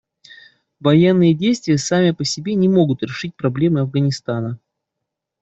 Военные 0.79 1.35
действия 1.35 1.77
сами 1.77 2.09
по 2.09 2.23
себе 2.25 2.55
не 2.55 2.67
могут 2.67 3.03
решить 3.03 3.35
проблемы 3.35 3.81
Афганистана. 3.81 4.57